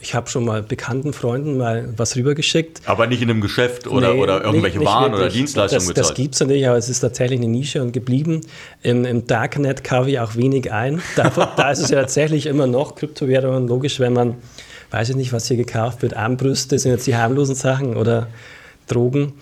Ich 0.00 0.14
habe 0.14 0.30
schon 0.30 0.44
mal 0.44 0.62
bekannten 0.62 1.12
Freunden 1.12 1.56
mal 1.56 1.92
was 1.96 2.14
rübergeschickt. 2.14 2.82
Aber 2.86 3.08
nicht 3.08 3.20
in 3.20 3.30
einem 3.30 3.40
Geschäft 3.40 3.88
oder, 3.88 4.14
nee, 4.14 4.20
oder 4.20 4.44
irgendwelche 4.44 4.78
nicht, 4.78 4.86
nicht 4.86 4.94
Waren 4.94 5.12
oder 5.12 5.28
Dienstleistungen 5.28 5.80
das, 5.80 5.88
bezahlt? 5.88 6.10
Das 6.10 6.14
gibt 6.14 6.34
es 6.34 6.40
natürlich, 6.40 6.68
aber 6.68 6.76
es 6.76 6.88
ist 6.88 7.00
tatsächlich 7.00 7.40
eine 7.40 7.48
Nische 7.48 7.82
und 7.82 7.92
geblieben. 7.92 8.42
Im, 8.82 9.04
im 9.04 9.26
Darknet 9.26 9.82
kaufe 9.82 10.10
ich 10.10 10.20
auch 10.20 10.36
wenig 10.36 10.72
ein. 10.72 11.02
Da, 11.16 11.30
da 11.56 11.70
ist 11.70 11.80
es 11.80 11.90
ja 11.90 12.00
tatsächlich 12.00 12.46
immer 12.46 12.68
noch 12.68 12.94
Kryptowährungen. 12.94 13.66
Logisch, 13.66 13.98
wenn 13.98 14.12
man, 14.12 14.36
weiß 14.92 15.10
ich 15.10 15.16
nicht, 15.16 15.32
was 15.32 15.48
hier 15.48 15.56
gekauft 15.56 16.02
wird, 16.02 16.16
Armbrüste 16.16 16.78
sind 16.78 16.92
jetzt 16.92 17.06
die 17.08 17.16
harmlosen 17.16 17.56
Sachen 17.56 17.96
oder 17.96 18.28
Drogen. 18.86 19.34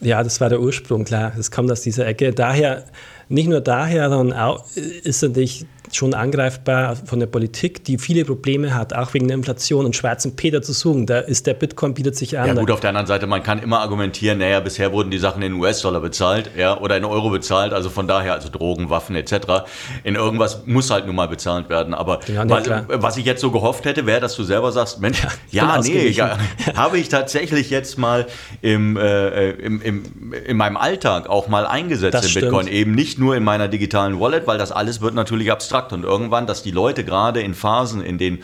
Ja, 0.00 0.22
das 0.22 0.40
war 0.40 0.48
der 0.48 0.60
Ursprung, 0.60 1.04
klar. 1.04 1.32
Das 1.36 1.50
kommt 1.50 1.70
aus 1.70 1.80
dieser 1.80 2.06
Ecke. 2.06 2.32
Daher, 2.32 2.84
nicht 3.28 3.48
nur 3.48 3.60
daher, 3.60 4.08
sondern 4.08 4.38
auch 4.38 4.64
ist 5.02 5.22
natürlich 5.22 5.66
schon 5.92 6.14
angreifbar 6.14 6.96
von 6.96 7.20
der 7.20 7.26
Politik, 7.26 7.84
die 7.84 7.98
viele 7.98 8.24
Probleme 8.24 8.74
hat, 8.74 8.94
auch 8.94 9.14
wegen 9.14 9.28
der 9.28 9.36
Inflation 9.36 9.86
und 9.86 9.96
schwarzen 9.96 10.36
Peter 10.36 10.62
zu 10.62 10.72
suchen. 10.72 11.06
Da 11.06 11.18
ist 11.20 11.46
der 11.46 11.54
Bitcoin 11.54 11.94
bietet 11.94 12.16
sich 12.16 12.38
an. 12.38 12.48
Ja 12.48 12.54
gut, 12.54 12.70
auf 12.70 12.80
der 12.80 12.90
anderen 12.90 13.06
Seite, 13.06 13.26
man 13.26 13.42
kann 13.42 13.62
immer 13.62 13.80
argumentieren, 13.80 14.38
naja, 14.38 14.60
bisher 14.60 14.92
wurden 14.92 15.10
die 15.10 15.18
Sachen 15.18 15.42
in 15.42 15.54
US-Dollar 15.54 16.00
bezahlt 16.00 16.50
ja, 16.56 16.78
oder 16.78 16.96
in 16.96 17.04
Euro 17.04 17.30
bezahlt, 17.30 17.72
also 17.72 17.90
von 17.90 18.08
daher, 18.08 18.34
also 18.34 18.48
Drogen, 18.48 18.90
Waffen 18.90 19.16
etc. 19.16 19.64
In 20.04 20.14
irgendwas 20.14 20.66
muss 20.66 20.90
halt 20.90 21.06
nun 21.06 21.16
mal 21.16 21.28
bezahlt 21.28 21.68
werden. 21.68 21.94
Aber 21.94 22.20
ja, 22.26 22.48
was, 22.48 22.68
was, 22.88 23.16
ich 23.16 23.24
jetzt 23.24 23.40
so 23.40 23.50
gehofft 23.50 23.84
hätte, 23.84 24.06
wäre, 24.06 24.20
dass 24.20 24.36
du 24.36 24.42
selber 24.42 24.72
sagst, 24.72 25.00
Mensch, 25.00 25.22
ja, 25.50 25.76
ja 25.76 25.82
nee, 25.82 26.08
ja, 26.08 26.38
habe 26.74 26.98
ich 26.98 27.08
tatsächlich 27.08 27.70
jetzt 27.70 27.98
mal 27.98 28.26
im, 28.60 28.96
äh, 28.96 29.50
im, 29.50 29.80
im, 29.82 30.32
in 30.32 30.56
meinem 30.56 30.76
Alltag 30.76 31.28
auch 31.28 31.48
mal 31.48 31.66
eingesetzt 31.66 32.14
das 32.14 32.24
in 32.24 32.30
stimmt. 32.30 32.46
Bitcoin. 32.46 32.66
Eben 32.68 32.94
nicht 32.94 33.18
nur 33.18 33.36
in 33.36 33.44
meiner 33.44 33.68
digitalen 33.68 34.20
Wallet, 34.20 34.46
weil 34.46 34.58
das 34.58 34.72
alles 34.72 35.00
wird 35.00 35.14
natürlich 35.14 35.52
abstrakt 35.52 35.75
abstrakt 35.76 35.92
und 35.92 36.04
irgendwann, 36.04 36.46
dass 36.46 36.62
die 36.62 36.70
Leute 36.70 37.04
gerade 37.04 37.40
in 37.40 37.54
Phasen, 37.54 38.00
in 38.00 38.18
denen 38.18 38.42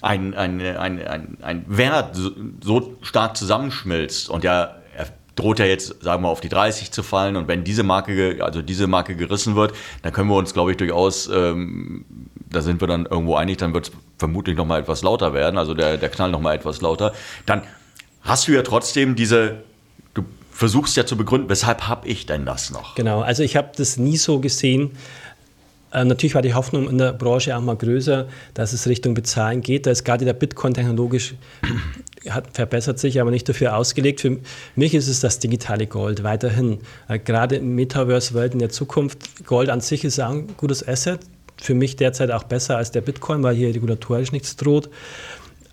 ein, 0.00 0.34
ein, 0.34 0.60
ein, 0.60 1.06
ein, 1.06 1.38
ein 1.42 1.64
Wert 1.68 2.16
so 2.62 2.96
stark 3.02 3.36
zusammenschmilzt 3.36 4.28
und 4.28 4.44
ja 4.44 4.76
er 4.96 5.06
droht 5.36 5.58
ja 5.60 5.64
jetzt, 5.64 6.02
sagen 6.02 6.22
wir, 6.22 6.28
auf 6.28 6.42
die 6.42 6.50
30 6.50 6.90
zu 6.90 7.02
fallen. 7.02 7.36
Und 7.36 7.48
wenn 7.48 7.64
diese 7.64 7.82
Marke, 7.82 8.44
also 8.44 8.60
diese 8.60 8.86
Marke 8.86 9.16
gerissen 9.16 9.56
wird, 9.56 9.72
dann 10.02 10.12
können 10.12 10.28
wir 10.28 10.36
uns, 10.36 10.52
glaube 10.52 10.72
ich, 10.72 10.76
durchaus, 10.76 11.30
ähm, 11.32 12.04
da 12.50 12.60
sind 12.60 12.82
wir 12.82 12.88
dann 12.88 13.06
irgendwo 13.06 13.36
einig, 13.36 13.56
dann 13.56 13.72
wird 13.72 13.88
es 13.88 13.92
vermutlich 14.18 14.56
nochmal 14.56 14.80
etwas 14.80 15.02
lauter 15.02 15.32
werden, 15.32 15.56
also 15.56 15.72
der, 15.72 15.96
der 15.96 16.10
Knall 16.10 16.30
nochmal 16.30 16.54
etwas 16.54 16.82
lauter. 16.82 17.14
Dann 17.46 17.62
hast 18.20 18.46
du 18.46 18.52
ja 18.52 18.62
trotzdem 18.62 19.14
diese, 19.14 19.62
du 20.12 20.24
versuchst 20.50 20.98
ja 20.98 21.06
zu 21.06 21.16
begründen, 21.16 21.48
weshalb 21.48 21.88
habe 21.88 22.06
ich 22.06 22.26
denn 22.26 22.44
das 22.44 22.70
noch? 22.70 22.94
Genau, 22.94 23.22
also 23.22 23.42
ich 23.42 23.56
habe 23.56 23.70
das 23.74 23.96
nie 23.96 24.18
so 24.18 24.38
gesehen, 24.38 24.90
äh, 25.92 26.04
natürlich 26.04 26.34
war 26.34 26.42
die 26.42 26.54
Hoffnung 26.54 26.88
in 26.88 26.98
der 26.98 27.12
Branche 27.12 27.56
auch 27.56 27.60
mal 27.60 27.76
größer, 27.76 28.26
dass 28.54 28.72
es 28.72 28.86
Richtung 28.86 29.14
Bezahlen 29.14 29.60
geht. 29.60 29.86
Da 29.86 29.90
ist 29.90 30.04
gerade 30.04 30.24
der 30.24 30.32
Bitcoin 30.32 30.74
technologisch 30.74 31.34
hat, 32.28 32.54
verbessert 32.54 32.98
sich, 32.98 33.20
aber 33.20 33.30
nicht 33.30 33.48
dafür 33.48 33.76
ausgelegt. 33.76 34.20
Für 34.20 34.38
mich 34.76 34.94
ist 34.94 35.08
es 35.08 35.20
das 35.20 35.38
digitale 35.38 35.86
Gold 35.86 36.22
weiterhin. 36.22 36.78
Äh, 37.08 37.18
gerade 37.18 37.56
im 37.56 37.74
Metaverse-Welt 37.74 38.54
in 38.54 38.58
der 38.58 38.70
Zukunft, 38.70 39.44
Gold 39.46 39.68
an 39.68 39.80
sich 39.80 40.04
ist 40.04 40.18
ein 40.20 40.48
gutes 40.56 40.86
Asset. 40.86 41.20
Für 41.60 41.74
mich 41.74 41.96
derzeit 41.96 42.30
auch 42.30 42.44
besser 42.44 42.76
als 42.76 42.90
der 42.90 43.02
Bitcoin, 43.02 43.42
weil 43.42 43.54
hier 43.54 43.68
regulatorisch 43.68 44.32
nichts 44.32 44.56
droht 44.56 44.88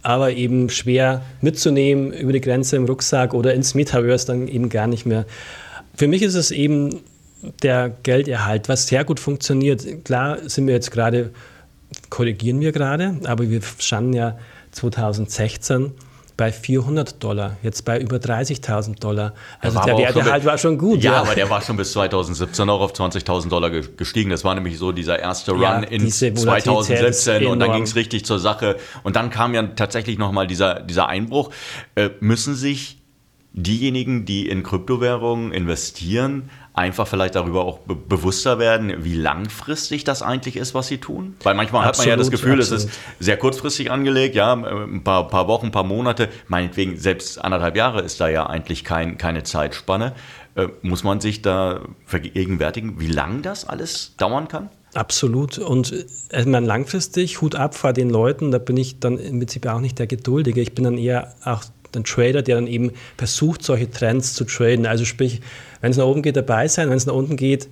aber 0.02 0.32
eben 0.32 0.70
schwer 0.70 1.24
mitzunehmen 1.42 2.14
über 2.14 2.32
die 2.32 2.42
Grenze 2.42 2.78
im 2.78 2.86
Rucksack 2.86 3.34
oder 3.34 3.54
ins 3.54 3.76
Metaverse 3.76 4.28
dann 4.28 4.48
eben 4.48 4.70
gar 4.70 4.88
nicht 4.88 5.06
mehr. 5.06 5.26
Für 5.96 6.08
mich 6.08 6.22
ist 6.22 6.36
es 6.36 6.52
eben 6.52 7.02
der 7.64 7.90
Gelderhalt, 8.04 8.70
was 8.70 8.88
sehr 8.88 9.04
gut 9.04 9.20
funktioniert. 9.20 10.06
Klar 10.06 10.38
sind 10.48 10.68
wir 10.68 10.74
jetzt 10.74 10.92
gerade, 10.92 11.32
korrigieren 12.10 12.60
wir 12.60 12.72
gerade, 12.72 13.20
aber 13.26 13.50
wir 13.50 13.62
standen 13.80 14.14
ja 14.14 14.38
2016 14.72 15.94
bei 16.40 16.54
400 16.54 17.22
Dollar, 17.22 17.58
jetzt 17.64 17.84
bei 17.84 18.00
über 18.00 18.16
30.000 18.16 18.98
Dollar. 19.00 19.34
Also 19.60 19.82
der 19.82 19.98
Wertehalt 19.98 20.46
war 20.46 20.58
schon 20.58 20.78
gut. 20.78 21.04
Ja, 21.04 21.12
ja, 21.12 21.22
aber 21.22 21.36
der 21.36 21.50
war 21.50 21.62
schon 21.62 21.76
bis 21.76 21.92
2017 21.92 22.70
auch 22.70 22.80
auf 22.80 22.94
20.000 22.94 23.50
Dollar 23.50 23.70
gestiegen. 23.70 24.30
Das 24.30 24.46
war 24.46 24.56
nämlich 24.56 24.78
so 24.78 24.94
dieser 24.94 25.20
erste 25.20 25.52
Run 25.52 25.62
ja, 25.62 25.80
in 25.80 26.10
2017 26.10 27.46
und 27.46 27.60
dann 27.60 27.74
ging 27.74 27.84
es 27.84 27.96
richtig 27.96 28.24
zur 28.24 28.40
Sache. 28.40 28.78
Und 29.04 29.18
dann 29.18 29.32
kam 29.32 29.54
ja 29.54 29.64
tatsächlich 29.64 30.18
nochmal 30.18 30.48
dieser, 30.48 30.80
dieser 30.80 31.10
Einbruch. 31.10 31.52
Äh, 31.96 32.12
müssen 32.22 32.56
sich 32.56 33.00
diejenigen, 33.52 34.24
die 34.24 34.48
in 34.48 34.64
Kryptowährungen 34.64 35.52
investieren, 35.52 36.50
einfach 36.80 37.08
vielleicht 37.08 37.36
darüber 37.36 37.66
auch 37.66 37.80
be 37.80 37.96
bewusster 37.96 38.58
werden, 38.58 39.04
wie 39.04 39.16
langfristig 39.16 40.06
das 40.06 40.22
eigentlich 40.22 40.56
ist, 40.56 40.74
was 40.74 40.88
sie 40.88 40.98
tun? 40.98 41.36
Weil 41.44 41.54
manchmal 41.54 41.86
absolut, 41.86 41.98
hat 41.98 42.06
man 42.06 42.10
ja 42.10 42.16
das 42.16 42.32
Gefühl, 42.32 42.60
absolut. 42.60 42.80
es 42.80 42.86
ist 42.86 43.00
sehr 43.20 43.38
kurzfristig 43.38 43.92
angelegt, 43.92 44.34
ja, 44.34 44.54
ein 44.54 45.04
paar, 45.04 45.28
paar, 45.28 45.48
Wochen, 45.48 45.68
ein 45.68 45.72
paar 45.72 45.84
Monate, 45.84 46.30
meinetwegen 46.48 46.98
selbst 46.98 47.38
anderthalb 47.44 47.76
Jahre 47.76 48.02
ist 48.02 48.22
da 48.22 48.30
ja 48.30 48.48
eigentlich 48.48 48.84
kein, 48.84 49.18
keine 49.18 49.44
Zeitspanne. 49.44 50.14
Äh, 50.56 50.68
muss 50.82 51.04
man 51.04 51.20
sich 51.20 51.42
da 51.42 51.82
vergegenwärtigen, 52.06 53.00
wie 53.00 53.08
lang 53.08 53.42
das 53.42 53.68
alles 53.68 54.16
dauern 54.16 54.48
kann? 54.48 54.70
Absolut. 54.94 55.60
Und 55.60 55.94
äh, 56.32 56.46
meine, 56.46 56.66
langfristig, 56.66 57.42
Hut 57.42 57.56
ab 57.56 57.76
vor 57.76 57.92
den 57.92 58.10
Leuten, 58.10 58.52
da 58.52 58.58
bin 58.58 58.78
ich 58.78 59.00
dann 59.00 59.18
im 59.18 59.40
Prinzip 59.40 59.68
auch 59.68 59.82
nicht 59.82 60.00
der 60.00 60.08
Geduldige. 60.08 60.62
Ich 60.62 60.74
bin 60.74 60.86
dann 60.86 60.98
eher 60.98 61.36
auch 61.44 61.64
ein 61.96 62.04
Trader, 62.04 62.42
der 62.42 62.56
dann 62.56 62.68
eben 62.68 62.92
versucht, 63.18 63.64
solche 63.64 63.90
Trends 63.90 64.34
zu 64.34 64.46
traden. 64.46 64.86
Also 64.86 65.06
sprich, 65.06 65.42
wenn 65.82 65.92
es 65.92 65.98
nach 65.98 66.06
oben 66.06 66.22
geht, 66.22 66.36
dabei 66.36 66.68
sein, 66.68 66.90
wenn 66.90 66.98
es 66.98 67.06
nach 67.06 67.14
unten 67.14 67.38
geht, 67.38 67.68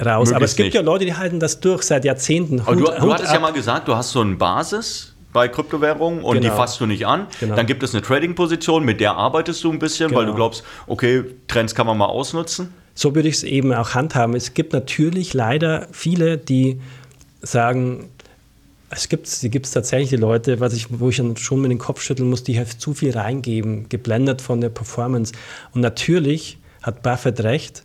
raus. 0.00 0.30
Möglichst 0.30 0.34
Aber 0.34 0.44
es 0.44 0.56
gibt 0.56 0.66
nicht. 0.66 0.74
ja 0.74 0.80
Leute, 0.80 1.04
die 1.04 1.14
halten 1.14 1.40
das 1.40 1.60
durch 1.60 1.82
seit 1.82 2.04
Jahrzehnten. 2.04 2.60
Aber 2.60 2.74
Hut, 2.74 2.88
du, 2.88 3.00
du 3.00 3.12
hattest 3.12 3.28
ab. 3.30 3.34
ja 3.34 3.40
mal 3.40 3.52
gesagt, 3.52 3.88
du 3.88 3.96
hast 3.96 4.10
so 4.10 4.20
eine 4.20 4.36
Basis 4.36 5.14
bei 5.32 5.48
Kryptowährungen 5.48 6.22
und 6.22 6.34
genau. 6.34 6.50
die 6.50 6.56
fasst 6.56 6.80
du 6.80 6.86
nicht 6.86 7.06
an. 7.06 7.26
Genau. 7.40 7.56
Dann 7.56 7.66
gibt 7.66 7.82
es 7.82 7.94
eine 7.94 8.02
Trading-Position, 8.02 8.84
mit 8.84 9.00
der 9.00 9.16
arbeitest 9.16 9.64
du 9.64 9.72
ein 9.72 9.78
bisschen, 9.78 10.08
genau. 10.08 10.18
weil 10.18 10.26
du 10.26 10.32
genau. 10.32 10.44
glaubst, 10.44 10.64
okay, 10.86 11.24
Trends 11.48 11.74
kann 11.74 11.86
man 11.86 11.96
mal 11.96 12.06
ausnutzen. 12.06 12.72
So 12.94 13.14
würde 13.14 13.28
ich 13.28 13.36
es 13.36 13.42
eben 13.42 13.72
auch 13.72 13.94
handhaben. 13.94 14.34
Es 14.36 14.52
gibt 14.52 14.74
natürlich 14.74 15.32
leider 15.32 15.88
viele, 15.92 16.36
die 16.36 16.80
sagen, 17.40 18.10
es 18.90 19.08
gibt, 19.08 19.42
die 19.42 19.50
tatsächlich 19.50 20.10
die 20.10 20.16
Leute, 20.16 20.60
was 20.60 20.74
ich, 20.74 20.86
wo 20.90 21.08
ich 21.08 21.16
dann 21.16 21.38
schon 21.38 21.62
mit 21.62 21.70
dem 21.70 21.78
Kopf 21.78 22.02
schütteln 22.02 22.28
muss, 22.28 22.44
die 22.44 22.58
halt 22.58 22.68
zu 22.68 22.92
viel 22.92 23.16
reingeben, 23.16 23.88
geblendet 23.88 24.42
von 24.42 24.60
der 24.60 24.68
Performance. 24.68 25.32
Und 25.72 25.80
natürlich 25.80 26.58
hat 26.82 27.02
Buffett 27.02 27.40
recht, 27.40 27.84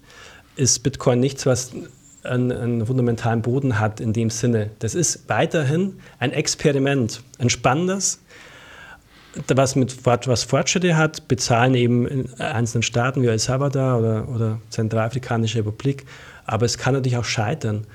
ist 0.56 0.84
Bitcoin 0.84 1.20
nichts, 1.20 1.46
was 1.46 1.72
einen, 2.24 2.52
einen, 2.52 2.86
fundamentalen 2.86 3.42
Boden 3.42 3.80
hat 3.80 4.00
in 4.00 4.14
dem 4.14 4.30
Sinne. 4.30 4.72
Das 4.80 4.96
ist 4.96 5.30
weiterhin 5.30 6.00
ein 6.20 6.32
Experiment, 6.32 7.24
ein 7.40 7.50
spannendes, 7.50 8.20
was, 9.48 9.76
mit, 9.76 10.06
was 10.06 10.44
Fortschritte 10.44 10.98
hat, 10.98 11.28
bezahlen 11.28 11.76
eben 11.76 12.08
in 12.08 12.34
einzelnen 12.40 12.84
Staaten 12.84 13.22
wie 13.22 13.28
El 13.28 13.40
Salvador 13.40 14.00
oder, 14.00 14.30
oder 14.30 14.62
Zentralafrikanische 14.70 15.60
Republik, 15.60 16.06
aber 16.46 16.66
es 16.66 16.78
kann 16.78 16.94
natürlich 16.94 17.18
auch 17.18 17.26
scheitern. 17.26 17.86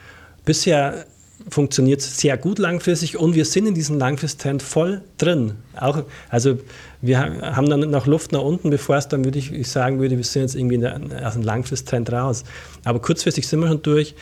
Bisher 0.45 1.07
funktioniert 1.49 2.01
sehr 2.01 2.37
gut 2.37 2.59
langfristig 2.59 3.17
und 3.17 3.35
wir 3.35 3.45
sind 3.45 3.67
in 3.67 3.75
diesem 3.75 3.99
Langfristtrend 3.99 4.63
voll 4.63 5.03
drin. 5.19 5.55
Auch, 5.77 6.05
also 6.29 6.59
wir 7.01 7.19
haben 7.21 7.69
dann 7.69 7.91
noch 7.91 8.07
Luft 8.07 8.33
nach 8.33 8.43
unten, 8.43 8.71
bevor 8.71 8.97
es 8.97 9.09
dann, 9.09 9.25
würde 9.25 9.39
ich, 9.39 9.53
ich 9.53 9.69
sagen 9.69 10.01
würde, 10.01 10.17
wir 10.17 10.25
sind 10.25 10.43
jetzt 10.43 10.55
irgendwie 10.55 10.79
der, 10.79 11.01
aus 11.25 11.35
dem 11.35 11.43
Langfristtrend 11.43 12.13
raus. 12.13 12.45
Aber 12.85 13.01
kurzfristig 13.01 13.47
sind 13.47 13.61
wir 13.61 13.69
schon 13.69 13.83
durch. 13.83 14.15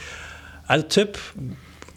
Also 0.66 0.86
Tipp, 0.86 1.18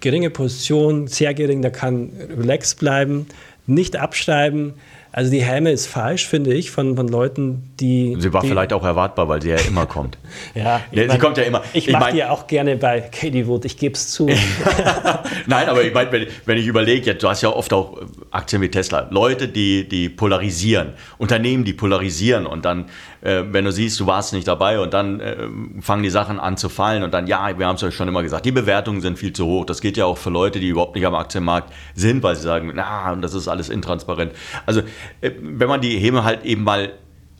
geringe 0.01 0.29
Position, 0.29 1.07
sehr 1.07 1.33
gering, 1.33 1.61
da 1.61 1.69
kann 1.69 2.11
relax 2.37 2.75
bleiben, 2.75 3.27
nicht 3.65 3.95
abschreiben, 3.95 4.73
also 5.15 5.29
die 5.29 5.43
Helme 5.43 5.71
ist 5.71 5.85
falsch, 5.85 6.27
finde 6.27 6.55
ich, 6.55 6.71
von, 6.71 6.95
von 6.95 7.07
Leuten, 7.07 7.71
die. 7.79 8.15
Sie 8.17 8.33
war 8.33 8.41
die, 8.41 8.47
vielleicht 8.47 8.73
auch 8.73 8.83
erwartbar, 8.83 9.29
weil 9.29 9.43
sie 9.43 9.49
ja 9.49 9.57
immer 9.57 9.85
kommt. 9.85 10.17
ja, 10.55 10.81
ja 10.91 11.07
sie 11.07 11.19
kommt 11.19 11.37
ja 11.37 11.43
immer. 11.43 11.61
Ich, 11.71 11.87
ich 11.87 11.93
mache 11.93 12.13
die 12.13 12.17
ja 12.17 12.31
auch 12.31 12.47
gerne 12.47 12.77
bei 12.77 12.99
Katie 12.99 13.45
Wood, 13.45 13.63
ich 13.65 13.77
gebe 13.77 13.93
es 13.93 14.09
zu. 14.09 14.25
Nein, 15.45 15.69
aber 15.69 15.83
ich 15.83 15.93
meine, 15.93 16.11
wenn, 16.11 16.27
wenn, 16.45 16.57
ich 16.57 16.65
überlege, 16.65 17.13
du 17.13 17.29
hast 17.29 17.43
ja 17.43 17.49
oft 17.49 17.71
auch 17.73 18.01
Aktien 18.31 18.63
wie 18.63 18.69
Tesla, 18.69 19.07
Leute, 19.11 19.47
die, 19.47 19.87
die 19.87 20.09
polarisieren, 20.09 20.93
Unternehmen, 21.19 21.63
die 21.63 21.73
polarisieren 21.73 22.47
und 22.47 22.65
dann, 22.65 22.85
äh, 23.21 23.43
wenn 23.51 23.65
du 23.65 23.71
siehst, 23.71 23.99
du 23.99 24.07
warst 24.07 24.33
nicht 24.33 24.47
dabei 24.47 24.79
und 24.79 24.95
dann 24.95 25.19
äh, 25.19 25.35
fangen 25.79 26.01
die 26.01 26.09
Sachen 26.09 26.39
an 26.39 26.57
zu 26.57 26.69
fallen 26.69 27.03
und 27.03 27.13
dann, 27.13 27.27
ja, 27.27 27.59
wir 27.59 27.67
haben 27.67 27.75
es 27.75 27.83
euch 27.83 27.93
schon 27.93 28.07
immer 28.07 28.23
gesagt, 28.23 28.47
die 28.47 28.51
Bewertungen 28.51 29.01
sind 29.01 29.19
viel 29.19 29.33
zu 29.33 29.45
hoch. 29.45 29.65
Das 29.65 29.79
geht 29.79 29.95
ja 29.95 30.05
auch 30.05 30.17
für 30.17 30.31
Leute, 30.31 30.59
die 30.59 30.69
überhaupt 30.69 30.95
nicht 30.95 31.05
am 31.05 31.13
Aktienmarkt 31.13 31.71
sind, 31.93 32.23
weil 32.23 32.35
sie 32.35 32.41
sagen, 32.41 32.71
na, 32.73 33.15
das 33.17 33.35
ist 33.35 33.47
alles 33.47 33.69
intransparent. 33.69 34.31
Also 34.65 34.79
äh, 34.79 34.83
wenn 35.21 35.67
man 35.67 35.81
die 35.81 35.97
Häme 35.97 36.23
halt 36.23 36.45
eben 36.45 36.63
mal 36.63 36.93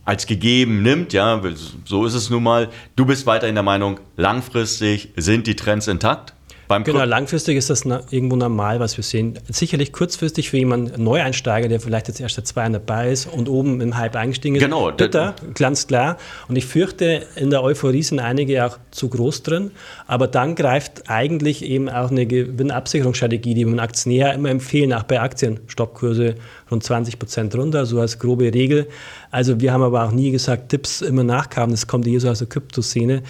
als 0.05 0.25
gegeben 0.27 0.82
nimmt, 0.82 1.13
ja, 1.13 1.41
so 1.86 2.05
ist 2.05 2.13
es 2.13 2.29
nun 2.29 2.43
mal. 2.43 2.70
Du 2.96 3.05
bist 3.05 3.25
weiterhin 3.25 3.55
der 3.55 3.63
Meinung, 3.63 4.00
langfristig 4.17 5.10
sind 5.15 5.48
die 5.48 5.55
Trends 5.55 5.88
intakt? 5.88 6.34
Beim 6.74 6.84
genau, 6.84 7.03
langfristig 7.03 7.56
ist 7.56 7.70
das 7.70 7.86
irgendwo 8.10 8.36
normal, 8.36 8.80
was 8.80 8.98
wir 8.98 9.03
sehen. 9.03 9.38
Sicherlich 9.48 9.94
kurzfristig 9.94 10.50
für 10.50 10.58
jemanden 10.58 11.03
Neueinsteiger, 11.03 11.68
der 11.68 11.80
vielleicht 11.80 12.08
jetzt 12.08 12.20
erst 12.20 12.34
seit 12.34 12.48
zwei 12.48 12.62
Jahren 12.62 12.74
dabei 12.74 13.12
ist 13.12 13.27
und 13.27 13.48
oben 13.48 13.80
im 13.80 13.96
Hype 13.96 14.15
eingestiegen 14.15 14.56
ist. 14.56 14.63
Genau. 14.63 14.92
Bitter, 14.92 15.36
ganz 15.53 15.86
klar. 15.86 16.18
Und 16.48 16.56
ich 16.56 16.65
fürchte, 16.65 17.27
in 17.36 17.51
der 17.51 17.62
Euphorie 17.62 18.01
sind 18.01 18.20
einige 18.20 18.65
auch 18.65 18.80
zu 18.89 19.08
groß 19.08 19.44
drin. 19.44 19.70
Aber 20.08 20.25
dann 20.25 20.56
greift 20.56 21.12
eigentlich 21.12 21.63
eben 21.63 21.89
auch 21.89 22.10
eine 22.10 22.25
Gewinnabsicherungsstrategie, 22.25 23.53
die 23.53 23.68
wir 23.68 23.80
Aktionär 23.80 24.34
immer 24.34 24.50
empfehlen, 24.50 24.94
auch 24.94 25.03
bei 25.03 25.22
Aktien. 25.22 25.60
Stoppkurse 25.68 26.34
rund 26.72 26.84
20 26.84 27.20
Prozent 27.20 27.56
runter, 27.56 27.86
so 27.86 28.00
als 28.00 28.18
grobe 28.18 28.51
Regel. 28.51 28.88
Also 29.30 29.62
wir 29.62 29.72
haben 29.72 29.84
aber 29.84 30.06
auch 30.06 30.12
nie 30.12 30.32
gesagt, 30.32 30.70
Tipps 30.70 31.01
immer 31.01 31.24
nachkamen. 31.24 31.70
Das 31.70 31.86
kommt 31.86 32.08
hier 32.08 32.20
so 32.20 32.32
aus 32.32 32.39
der 32.39 32.48
Kryptoszene. 32.48 33.22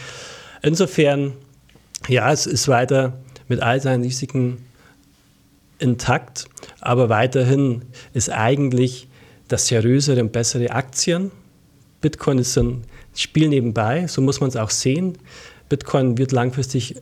Insofern, 0.62 1.34
ja, 2.08 2.32
es 2.32 2.46
ist 2.46 2.70
weiter 2.70 3.20
mit 3.48 3.62
all 3.62 3.82
seinen 3.82 4.04
Risiken 4.04 4.58
intakt, 5.80 6.46
aber 6.82 7.10
weiterhin 7.10 7.84
ist 8.14 8.30
eigentlich 8.30 9.08
das 9.48 9.68
seriösere 9.68 10.22
und 10.22 10.32
bessere 10.32 10.72
Aktien. 10.72 11.32
Bitcoin 12.02 12.38
ist 12.40 12.58
ein 12.58 12.84
Spiel 13.16 13.50
nebenbei, 13.50 14.08
so 14.08 14.22
muss 14.22 14.40
man 14.40 14.50
es 14.50 14.56
auch 14.56 14.70
sehen. 14.70 15.18
Bitcoin 15.70 16.18
wird 16.18 16.32
langfristig 16.32 16.96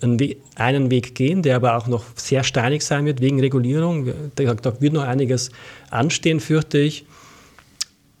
einen 0.00 0.90
Weg 0.90 1.14
gehen, 1.14 1.42
der 1.42 1.56
aber 1.56 1.76
auch 1.76 1.86
noch 1.86 2.04
sehr 2.14 2.44
steinig 2.44 2.84
sein 2.84 3.06
wird 3.06 3.20
wegen 3.20 3.40
Regulierung. 3.40 4.12
Da 4.34 4.80
wird 4.80 4.92
noch 4.92 5.04
einiges 5.04 5.50
anstehen, 5.90 6.40
fürchte 6.40 6.78
ich. 6.78 7.06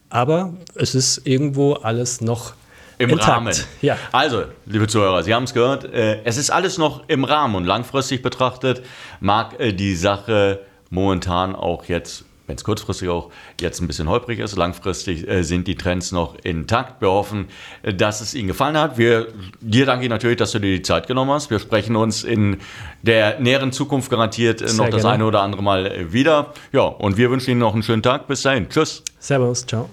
Aber 0.08 0.54
es 0.74 0.94
ist 0.94 1.26
irgendwo 1.26 1.74
alles 1.74 2.20
noch 2.20 2.54
im 2.98 3.10
Intakt. 3.10 3.28
Rahmen. 3.28 3.54
Ja. 3.82 3.96
Also, 4.12 4.44
liebe 4.66 4.86
Zuhörer, 4.86 5.22
Sie 5.22 5.34
haben 5.34 5.44
es 5.44 5.54
gehört, 5.54 5.84
äh, 5.84 6.22
es 6.24 6.36
ist 6.36 6.50
alles 6.50 6.78
noch 6.78 7.08
im 7.08 7.24
Rahmen 7.24 7.54
und 7.54 7.64
langfristig 7.64 8.22
betrachtet 8.22 8.82
mag 9.20 9.58
äh, 9.58 9.72
die 9.72 9.94
Sache 9.94 10.60
momentan 10.90 11.56
auch 11.56 11.84
jetzt 11.86 12.24
wenn 12.46 12.56
es 12.56 12.64
kurzfristig 12.64 13.08
auch 13.08 13.30
jetzt 13.60 13.80
ein 13.80 13.86
bisschen 13.86 14.08
holprig 14.08 14.38
ist, 14.38 14.56
langfristig 14.56 15.28
äh, 15.28 15.42
sind 15.42 15.66
die 15.66 15.76
Trends 15.76 16.12
noch 16.12 16.36
intakt. 16.42 17.00
Wir 17.00 17.10
hoffen, 17.10 17.46
äh, 17.82 17.94
dass 17.94 18.20
es 18.20 18.34
Ihnen 18.34 18.48
gefallen 18.48 18.76
hat. 18.76 18.98
Wir, 18.98 19.28
dir 19.60 19.86
danke 19.86 20.04
ich 20.04 20.10
natürlich, 20.10 20.36
dass 20.36 20.52
du 20.52 20.58
dir 20.58 20.76
die 20.76 20.82
Zeit 20.82 21.06
genommen 21.06 21.30
hast. 21.30 21.50
Wir 21.50 21.58
sprechen 21.58 21.96
uns 21.96 22.22
in 22.22 22.58
der 23.02 23.40
näheren 23.40 23.72
Zukunft 23.72 24.10
garantiert 24.10 24.60
äh, 24.60 24.72
noch 24.74 24.90
das 24.90 25.04
eine 25.04 25.24
oder 25.24 25.40
andere 25.40 25.62
Mal 25.62 25.86
äh, 25.86 26.12
wieder. 26.12 26.52
Ja, 26.72 26.82
und 26.82 27.16
wir 27.16 27.30
wünschen 27.30 27.52
Ihnen 27.52 27.60
noch 27.60 27.72
einen 27.72 27.82
schönen 27.82 28.02
Tag. 28.02 28.26
Bis 28.26 28.42
dahin. 28.42 28.68
Tschüss. 28.68 29.02
Servus. 29.18 29.66
Ciao. 29.66 29.88